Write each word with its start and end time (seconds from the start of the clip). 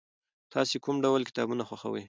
تاسې 0.53 0.75
کوم 0.83 0.95
ډول 1.05 1.21
کتابونه 1.29 1.63
خوښوئ؟ 1.69 1.99